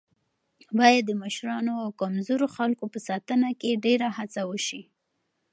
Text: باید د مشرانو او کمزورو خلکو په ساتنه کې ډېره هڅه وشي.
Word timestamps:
باید 0.79 1.03
د 1.07 1.11
مشرانو 1.23 1.73
او 1.83 1.89
کمزورو 2.01 2.47
خلکو 2.55 2.85
په 2.93 2.99
ساتنه 3.07 3.49
کې 3.61 3.81
ډېره 3.85 4.07
هڅه 4.17 4.41
وشي. 4.49 4.81